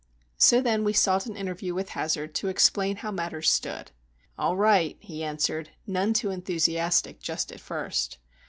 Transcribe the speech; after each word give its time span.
_"So 0.35 0.61
then 0.61 0.83
we 0.83 0.93
sought 0.93 1.27
an 1.27 1.35
interview 1.35 1.75
with 1.75 1.89
Hazard 1.89 2.33
to 2.33 2.47
explain 2.47 2.95
how 2.95 3.11
matters 3.11 3.51
stood. 3.51 3.91
"All 4.35 4.55
right," 4.57 4.97
he 4.99 5.23
answered, 5.23 5.69
none 5.85 6.11
too 6.13 6.31
enthusiastic 6.31 7.19
just 7.19 7.51
at 7.51 7.59
first. 7.59 8.17